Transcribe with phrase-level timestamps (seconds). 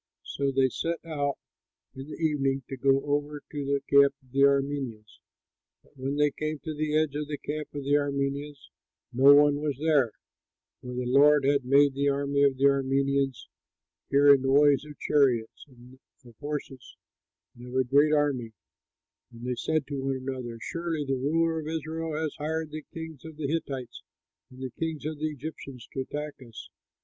[0.23, 1.37] So they set out
[1.93, 5.19] in the evening to go over to the camp of the Arameans.
[5.83, 8.71] But when they came to the edge of the camp of the Arameans,
[9.13, 10.13] no one was there,
[10.81, 13.45] for the Lord had made the army of the Arameans
[14.09, 16.97] hear a noise of chariots and of horses
[17.55, 18.53] and of a great army,
[19.31, 23.23] and they said to one another, "Surely the ruler of Israel has hired the kings
[23.23, 24.01] of the Hittites
[24.49, 26.69] and the kings of the Egyptians to attack us."